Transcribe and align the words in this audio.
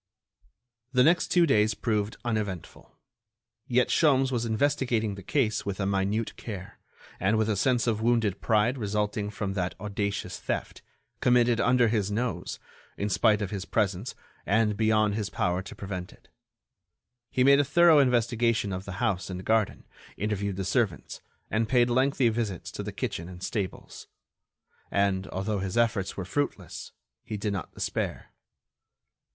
The 0.93 1.03
next 1.03 1.27
two 1.27 1.45
days 1.45 1.75
proved 1.75 2.17
uneventful. 2.25 2.97
Yet 3.67 3.89
Sholmes 3.89 4.31
was 4.31 4.45
investigating 4.47 5.13
the 5.13 5.21
case 5.21 5.63
with 5.63 5.79
a 5.79 5.85
minute 5.85 6.35
care, 6.37 6.79
and 7.19 7.37
with 7.37 7.47
a 7.47 7.55
sense 7.55 7.85
of 7.85 8.01
wounded 8.01 8.41
pride 8.41 8.79
resulting 8.79 9.29
from 9.29 9.53
that 9.53 9.75
audacious 9.79 10.39
theft, 10.39 10.81
committed 11.19 11.59
under 11.61 11.87
his 11.87 12.09
nose, 12.09 12.57
in 12.97 13.09
spite 13.09 13.43
of 13.43 13.51
his 13.51 13.63
presence 13.63 14.15
and 14.43 14.75
beyond 14.75 15.13
his 15.13 15.29
power 15.29 15.61
to 15.61 15.75
prevent 15.75 16.11
it. 16.11 16.29
He 17.29 17.43
made 17.43 17.59
a 17.59 17.63
thorough 17.63 17.99
investigation 17.99 18.73
of 18.73 18.85
the 18.85 18.93
house 19.03 19.29
and 19.29 19.45
garden, 19.45 19.85
interviewed 20.17 20.55
the 20.55 20.65
servants, 20.65 21.21
and 21.51 21.69
paid 21.69 21.91
lengthy 21.91 22.27
visits 22.29 22.71
to 22.71 22.81
the 22.81 22.91
kitchen 22.91 23.29
and 23.29 23.43
stables. 23.43 24.07
And, 24.89 25.27
although 25.27 25.59
his 25.59 25.77
efforts 25.77 26.17
were 26.17 26.25
fruitless, 26.25 26.91
he 27.23 27.37
did 27.37 27.53
not 27.53 27.71
despair. 27.75 28.31